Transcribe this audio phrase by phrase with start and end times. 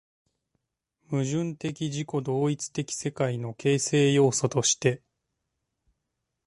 [1.11, 5.03] 矛盾的自己同一的世界の形成要素として